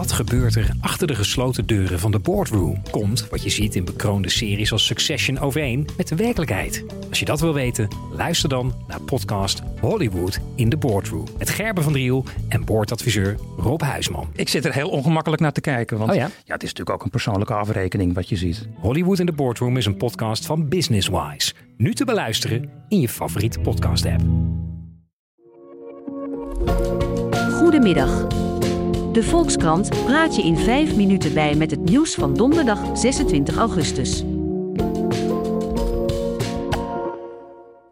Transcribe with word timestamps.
Wat 0.00 0.12
gebeurt 0.12 0.54
er 0.54 0.70
achter 0.80 1.06
de 1.06 1.14
gesloten 1.14 1.66
deuren 1.66 1.98
van 1.98 2.10
de 2.10 2.18
boardroom? 2.18 2.82
Komt 2.90 3.28
wat 3.28 3.42
je 3.42 3.50
ziet 3.50 3.74
in 3.74 3.84
bekroonde 3.84 4.28
series 4.28 4.72
als 4.72 4.86
Succession 4.86 5.38
overeen 5.38 5.88
met 5.96 6.08
de 6.08 6.16
werkelijkheid? 6.16 6.84
Als 7.08 7.18
je 7.18 7.24
dat 7.24 7.40
wil 7.40 7.54
weten, 7.54 7.88
luister 8.12 8.48
dan 8.48 8.74
naar 8.88 9.00
podcast 9.00 9.62
Hollywood 9.80 10.38
in 10.54 10.68
de 10.68 10.76
Boardroom. 10.76 11.26
Met 11.38 11.50
Gerben 11.50 11.82
van 11.82 11.92
Driel 11.92 12.24
en 12.48 12.64
boordadviseur 12.64 13.36
Rob 13.56 13.80
Huisman. 13.80 14.28
Ik 14.32 14.48
zit 14.48 14.64
er 14.64 14.72
heel 14.72 14.88
ongemakkelijk 14.88 15.42
naar 15.42 15.52
te 15.52 15.60
kijken. 15.60 15.98
Want 15.98 16.10
Oh 16.10 16.16
ja? 16.16 16.22
ja? 16.44 16.52
het 16.52 16.62
is 16.62 16.68
natuurlijk 16.68 16.96
ook 16.96 17.04
een 17.04 17.10
persoonlijke 17.10 17.54
afrekening 17.54 18.14
wat 18.14 18.28
je 18.28 18.36
ziet. 18.36 18.68
Hollywood 18.78 19.18
in 19.18 19.26
de 19.26 19.32
Boardroom 19.32 19.76
is 19.76 19.86
een 19.86 19.96
podcast 19.96 20.46
van 20.46 20.68
Business 20.68 21.08
Wise. 21.08 21.52
Nu 21.76 21.94
te 21.94 22.04
beluisteren 22.04 22.70
in 22.88 23.00
je 23.00 23.08
favoriete 23.08 23.60
podcast 23.60 24.06
app. 24.06 24.22
Goedemiddag. 27.52 28.39
De 29.12 29.22
Volkskrant 29.22 30.04
praat 30.04 30.36
je 30.36 30.42
in 30.42 30.56
5 30.56 30.96
minuten 30.96 31.34
bij 31.34 31.54
met 31.54 31.70
het 31.70 31.80
nieuws 31.80 32.14
van 32.14 32.34
donderdag 32.34 32.98
26 32.98 33.56
augustus. 33.56 34.24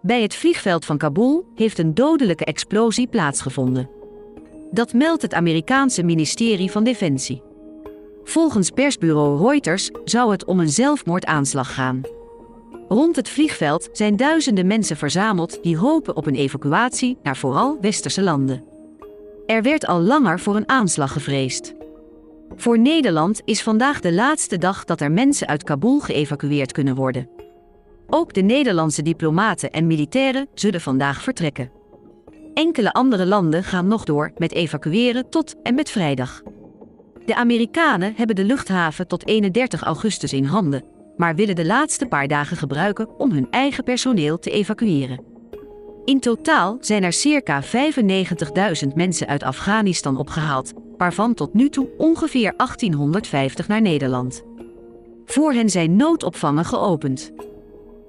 Bij 0.00 0.22
het 0.22 0.34
vliegveld 0.34 0.84
van 0.84 0.98
Kabul 0.98 1.46
heeft 1.54 1.78
een 1.78 1.94
dodelijke 1.94 2.44
explosie 2.44 3.06
plaatsgevonden. 3.06 3.90
Dat 4.70 4.92
meldt 4.92 5.22
het 5.22 5.34
Amerikaanse 5.34 6.02
ministerie 6.02 6.70
van 6.70 6.84
Defensie. 6.84 7.42
Volgens 8.24 8.70
persbureau 8.70 9.48
Reuters 9.48 9.90
zou 10.04 10.30
het 10.30 10.44
om 10.44 10.60
een 10.60 10.68
zelfmoordaanslag 10.68 11.74
gaan. 11.74 12.00
Rond 12.88 13.16
het 13.16 13.28
vliegveld 13.28 13.88
zijn 13.92 14.16
duizenden 14.16 14.66
mensen 14.66 14.96
verzameld 14.96 15.62
die 15.62 15.78
hopen 15.78 16.16
op 16.16 16.26
een 16.26 16.34
evacuatie 16.34 17.18
naar 17.22 17.36
vooral 17.36 17.78
westerse 17.80 18.22
landen. 18.22 18.73
Er 19.46 19.62
werd 19.62 19.86
al 19.86 20.00
langer 20.00 20.40
voor 20.40 20.56
een 20.56 20.68
aanslag 20.68 21.12
gevreesd. 21.12 21.74
Voor 22.56 22.78
Nederland 22.78 23.40
is 23.44 23.62
vandaag 23.62 24.00
de 24.00 24.12
laatste 24.12 24.58
dag 24.58 24.84
dat 24.84 25.00
er 25.00 25.12
mensen 25.12 25.46
uit 25.46 25.64
Kabul 25.64 26.00
geëvacueerd 26.00 26.72
kunnen 26.72 26.94
worden. 26.94 27.28
Ook 28.06 28.34
de 28.34 28.40
Nederlandse 28.42 29.02
diplomaten 29.02 29.70
en 29.70 29.86
militairen 29.86 30.48
zullen 30.54 30.80
vandaag 30.80 31.22
vertrekken. 31.22 31.70
Enkele 32.54 32.92
andere 32.92 33.26
landen 33.26 33.64
gaan 33.64 33.88
nog 33.88 34.04
door 34.04 34.32
met 34.36 34.52
evacueren 34.52 35.30
tot 35.30 35.54
en 35.62 35.74
met 35.74 35.90
vrijdag. 35.90 36.42
De 37.24 37.34
Amerikanen 37.34 38.14
hebben 38.16 38.36
de 38.36 38.44
luchthaven 38.44 39.06
tot 39.06 39.26
31 39.26 39.82
augustus 39.82 40.32
in 40.32 40.44
handen, 40.44 40.84
maar 41.16 41.34
willen 41.34 41.54
de 41.54 41.66
laatste 41.66 42.06
paar 42.06 42.28
dagen 42.28 42.56
gebruiken 42.56 43.18
om 43.18 43.30
hun 43.30 43.46
eigen 43.50 43.84
personeel 43.84 44.38
te 44.38 44.50
evacueren. 44.50 45.33
In 46.04 46.20
totaal 46.20 46.76
zijn 46.80 47.02
er 47.02 47.12
circa 47.12 47.62
95.000 47.62 47.68
mensen 48.94 49.26
uit 49.26 49.42
Afghanistan 49.42 50.16
opgehaald, 50.16 50.72
waarvan 50.96 51.34
tot 51.34 51.54
nu 51.54 51.68
toe 51.68 51.88
ongeveer 51.98 52.54
1850 52.56 53.68
naar 53.68 53.80
Nederland. 53.80 54.42
Voor 55.24 55.52
hen 55.52 55.70
zijn 55.70 55.96
noodopvangen 55.96 56.64
geopend. 56.64 57.32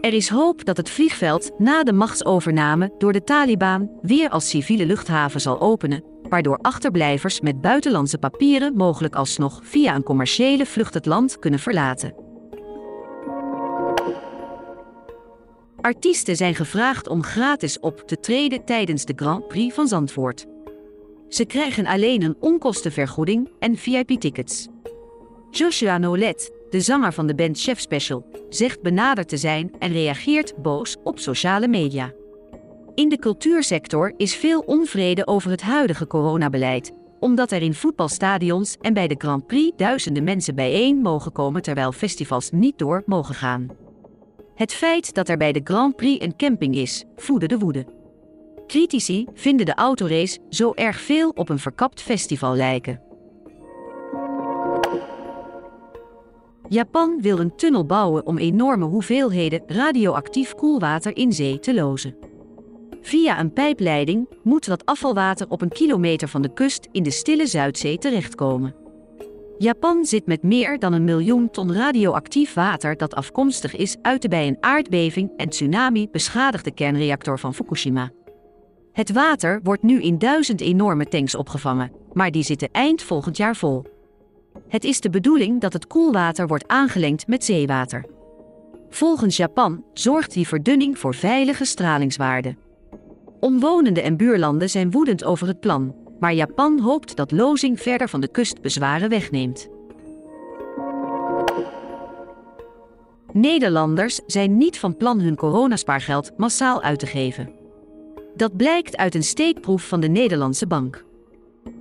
Er 0.00 0.12
is 0.12 0.28
hoop 0.28 0.64
dat 0.64 0.76
het 0.76 0.90
vliegveld 0.90 1.50
na 1.58 1.82
de 1.82 1.92
machtsovername 1.92 2.94
door 2.98 3.12
de 3.12 3.24
Taliban 3.24 3.90
weer 4.02 4.28
als 4.28 4.48
civiele 4.48 4.86
luchthaven 4.86 5.40
zal 5.40 5.60
openen, 5.60 6.04
waardoor 6.28 6.58
achterblijvers 6.58 7.40
met 7.40 7.60
buitenlandse 7.60 8.18
papieren 8.18 8.76
mogelijk 8.76 9.14
alsnog 9.14 9.60
via 9.62 9.94
een 9.94 10.02
commerciële 10.02 10.66
vlucht 10.66 10.94
het 10.94 11.06
land 11.06 11.38
kunnen 11.38 11.60
verlaten. 11.60 12.31
Artiesten 15.82 16.36
zijn 16.36 16.54
gevraagd 16.54 17.08
om 17.08 17.22
gratis 17.22 17.80
op 17.80 18.02
te 18.06 18.20
treden 18.20 18.64
tijdens 18.64 19.04
de 19.04 19.12
Grand 19.16 19.48
Prix 19.48 19.74
van 19.74 19.88
Zandvoort. 19.88 20.46
Ze 21.28 21.44
krijgen 21.44 21.86
alleen 21.86 22.22
een 22.22 22.36
onkostenvergoeding 22.40 23.50
en 23.58 23.76
VIP-tickets. 23.76 24.68
Joshua 25.50 25.98
Nolet, 25.98 26.52
de 26.70 26.80
zanger 26.80 27.12
van 27.12 27.26
de 27.26 27.34
band 27.34 27.60
Chef 27.60 27.80
Special, 27.80 28.26
zegt 28.48 28.82
benaderd 28.82 29.28
te 29.28 29.36
zijn 29.36 29.72
en 29.78 29.92
reageert 29.92 30.62
boos 30.62 30.96
op 31.04 31.18
sociale 31.18 31.68
media. 31.68 32.12
In 32.94 33.08
de 33.08 33.18
cultuursector 33.18 34.14
is 34.16 34.36
veel 34.36 34.60
onvrede 34.60 35.26
over 35.26 35.50
het 35.50 35.62
huidige 35.62 36.06
coronabeleid, 36.06 36.92
omdat 37.20 37.52
er 37.52 37.62
in 37.62 37.74
voetbalstadions 37.74 38.76
en 38.80 38.94
bij 38.94 39.08
de 39.08 39.14
Grand 39.18 39.46
Prix 39.46 39.76
duizenden 39.76 40.24
mensen 40.24 40.54
bijeen 40.54 40.96
mogen 40.96 41.32
komen 41.32 41.62
terwijl 41.62 41.92
festivals 41.92 42.50
niet 42.50 42.78
door 42.78 43.02
mogen 43.06 43.34
gaan. 43.34 43.81
Het 44.54 44.74
feit 44.74 45.14
dat 45.14 45.28
er 45.28 45.36
bij 45.36 45.52
de 45.52 45.60
Grand 45.64 45.96
Prix 45.96 46.24
een 46.24 46.36
camping 46.36 46.74
is, 46.76 47.04
voedde 47.16 47.46
de 47.46 47.58
woede. 47.58 47.86
Critici 48.66 49.26
vinden 49.34 49.66
de 49.66 49.74
autorace 49.74 50.38
zo 50.48 50.72
erg 50.74 51.00
veel 51.00 51.30
op 51.30 51.48
een 51.48 51.58
verkapt 51.58 52.02
festival 52.02 52.54
lijken. 52.54 53.00
Japan 56.68 57.18
wil 57.20 57.38
een 57.38 57.56
tunnel 57.56 57.86
bouwen 57.86 58.26
om 58.26 58.38
enorme 58.38 58.84
hoeveelheden 58.84 59.62
radioactief 59.66 60.54
koelwater 60.54 61.16
in 61.16 61.32
zee 61.32 61.58
te 61.58 61.74
lozen. 61.74 62.16
Via 63.00 63.40
een 63.40 63.52
pijpleiding 63.52 64.28
moet 64.42 64.66
dat 64.66 64.86
afvalwater 64.86 65.46
op 65.48 65.62
een 65.62 65.68
kilometer 65.68 66.28
van 66.28 66.42
de 66.42 66.52
kust 66.52 66.88
in 66.92 67.02
de 67.02 67.10
stille 67.10 67.46
Zuidzee 67.46 67.98
terechtkomen. 67.98 68.81
Japan 69.62 70.04
zit 70.04 70.26
met 70.26 70.42
meer 70.42 70.78
dan 70.78 70.92
een 70.92 71.04
miljoen 71.04 71.50
ton 71.50 71.74
radioactief 71.74 72.54
water 72.54 72.96
dat 72.96 73.14
afkomstig 73.14 73.76
is 73.76 73.96
uit 74.02 74.22
de 74.22 74.28
bij 74.28 74.46
een 74.46 74.56
aardbeving 74.60 75.30
en 75.36 75.48
tsunami 75.48 76.08
beschadigde 76.10 76.70
kernreactor 76.70 77.38
van 77.38 77.54
Fukushima. 77.54 78.10
Het 78.92 79.12
water 79.12 79.60
wordt 79.62 79.82
nu 79.82 80.02
in 80.02 80.18
duizend 80.18 80.60
enorme 80.60 81.06
tanks 81.06 81.34
opgevangen, 81.34 81.92
maar 82.12 82.30
die 82.30 82.42
zitten 82.42 82.68
eind 82.72 83.02
volgend 83.02 83.36
jaar 83.36 83.56
vol. 83.56 83.84
Het 84.68 84.84
is 84.84 85.00
de 85.00 85.10
bedoeling 85.10 85.60
dat 85.60 85.72
het 85.72 85.86
koelwater 85.86 86.46
wordt 86.46 86.68
aangelengd 86.68 87.26
met 87.26 87.44
zeewater. 87.44 88.04
Volgens 88.88 89.36
Japan 89.36 89.84
zorgt 89.94 90.32
die 90.32 90.48
verdunning 90.48 90.98
voor 90.98 91.14
veilige 91.14 91.64
stralingswaarden. 91.64 92.58
Omwonenden 93.40 94.02
en 94.02 94.16
buurlanden 94.16 94.70
zijn 94.70 94.90
woedend 94.90 95.24
over 95.24 95.46
het 95.46 95.60
plan, 95.60 96.01
maar 96.22 96.34
Japan 96.34 96.78
hoopt 96.80 97.16
dat 97.16 97.30
lozing 97.30 97.80
verder 97.80 98.08
van 98.08 98.20
de 98.20 98.28
kust 98.28 98.60
bezwaren 98.60 99.08
wegneemt. 99.08 99.68
Nederlanders 103.32 104.20
zijn 104.26 104.56
niet 104.56 104.78
van 104.78 104.96
plan 104.96 105.20
hun 105.20 105.36
coronaspaargeld 105.36 106.32
massaal 106.36 106.82
uit 106.82 106.98
te 106.98 107.06
geven. 107.06 107.50
Dat 108.36 108.56
blijkt 108.56 108.96
uit 108.96 109.14
een 109.14 109.22
steekproef 109.22 109.88
van 109.88 110.00
de 110.00 110.08
Nederlandse 110.08 110.66
bank. 110.66 111.04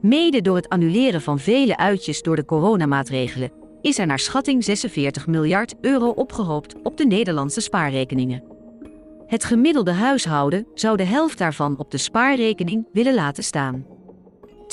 Mede 0.00 0.40
door 0.40 0.56
het 0.56 0.68
annuleren 0.68 1.20
van 1.20 1.38
vele 1.38 1.76
uitjes 1.76 2.22
door 2.22 2.36
de 2.36 2.44
coronamaatregelen 2.44 3.52
is 3.80 3.98
er 3.98 4.06
naar 4.06 4.18
schatting 4.18 4.64
46 4.64 5.26
miljard 5.26 5.74
euro 5.80 6.08
opgehoopt 6.08 6.74
op 6.82 6.96
de 6.96 7.06
Nederlandse 7.06 7.60
spaarrekeningen. 7.60 8.42
Het 9.26 9.44
gemiddelde 9.44 9.92
huishouden 9.92 10.66
zou 10.74 10.96
de 10.96 11.04
helft 11.04 11.38
daarvan 11.38 11.78
op 11.78 11.90
de 11.90 11.98
spaarrekening 11.98 12.86
willen 12.92 13.14
laten 13.14 13.44
staan. 13.44 13.93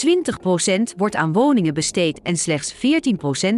20% 0.06 0.96
wordt 0.98 1.16
aan 1.16 1.34
woningen 1.34 1.74
besteed 1.74 2.22
en 2.22 2.38
slechts 2.38 2.74
14% 2.74 2.78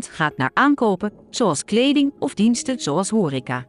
gaat 0.09 0.37
naar 0.37 0.51
aankopen, 0.53 1.13
zoals 1.29 1.65
kleding 1.65 2.13
of 2.19 2.33
diensten 2.33 2.79
zoals 2.79 3.09
horeca. 3.09 3.67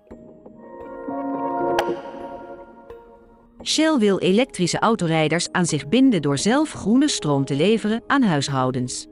Shell 3.63 3.99
wil 3.99 4.19
elektrische 4.19 4.79
autorijders 4.79 5.49
aan 5.53 5.67
zich 5.67 5.89
binden 5.89 6.23
door 6.23 6.39
zelf 6.39 6.73
groene 6.73 7.09
stroom 7.09 7.45
te 7.45 7.55
leveren 7.55 8.03
aan 8.07 8.23
huishoudens. 8.23 9.07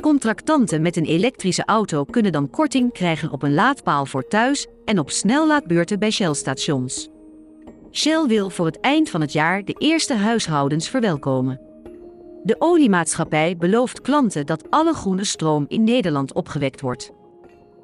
Contractanten 0.00 0.82
met 0.82 0.96
een 0.96 1.04
elektrische 1.04 1.64
auto 1.64 2.04
kunnen 2.04 2.32
dan 2.32 2.50
korting 2.50 2.92
krijgen 2.92 3.30
op 3.30 3.42
een 3.42 3.54
laadpaal 3.54 4.06
voor 4.06 4.28
thuis 4.28 4.66
en 4.84 4.98
op 4.98 5.10
snellaadbeurten 5.10 5.98
bij 5.98 6.10
Shell-stations. 6.10 7.08
Shell 7.92 8.26
wil 8.26 8.50
voor 8.50 8.66
het 8.66 8.80
eind 8.80 9.10
van 9.10 9.20
het 9.20 9.32
jaar 9.32 9.64
de 9.64 9.74
eerste 9.78 10.14
huishoudens 10.14 10.88
verwelkomen. 10.88 11.65
De 12.46 12.56
oliemaatschappij 12.58 13.56
belooft 13.56 14.00
klanten 14.00 14.46
dat 14.46 14.70
alle 14.70 14.94
groene 14.94 15.24
stroom 15.24 15.64
in 15.68 15.84
Nederland 15.84 16.32
opgewekt 16.32 16.80
wordt. 16.80 17.12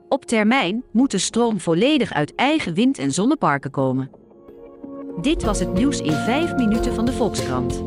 Op 0.09 0.25
termijn 0.25 0.85
moet 0.93 1.11
de 1.11 1.19
stroom 1.19 1.61
volledig 1.61 2.12
uit 2.12 2.35
eigen 2.35 2.75
wind- 2.75 2.99
en 2.99 3.12
zonneparken 3.12 3.70
komen. 3.70 4.11
Dit 5.20 5.43
was 5.43 5.59
het 5.59 5.73
nieuws 5.73 6.00
in 6.00 6.12
5 6.12 6.55
minuten 6.55 6.94
van 6.94 7.05
de 7.05 7.12
Volkskrant. 7.12 7.82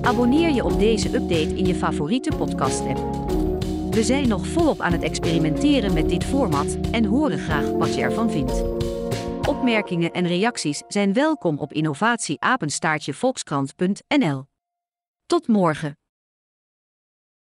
Abonneer 0.00 0.50
je 0.50 0.64
op 0.64 0.78
deze 0.78 1.14
update 1.14 1.56
in 1.56 1.66
je 1.66 1.74
favoriete 1.74 2.36
podcast-app. 2.36 2.98
We 3.90 4.02
zijn 4.02 4.28
nog 4.28 4.46
volop 4.46 4.80
aan 4.80 4.92
het 4.92 5.02
experimenteren 5.02 5.92
met 5.92 6.08
dit 6.08 6.24
format 6.24 6.78
en 6.90 7.04
horen 7.04 7.38
graag 7.38 7.70
wat 7.70 7.94
je 7.94 8.00
ervan 8.00 8.30
vindt. 8.30 8.64
Opmerkingen 9.48 10.12
en 10.12 10.26
reacties 10.26 10.82
zijn 10.88 11.12
welkom 11.12 11.58
op 11.58 11.72
innovatieapenstaartjevolkskrant.nl. 11.72 14.44
Tot 15.28 15.48
morgen. 15.48 15.98